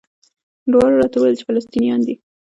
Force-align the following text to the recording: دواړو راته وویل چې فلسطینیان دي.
دواړو 0.71 0.95
راته 1.01 1.15
وویل 1.17 1.37
چې 1.39 1.47
فلسطینیان 1.47 1.99
دي. 2.07 2.15